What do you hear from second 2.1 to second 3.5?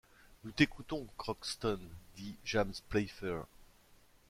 dit James Playfair.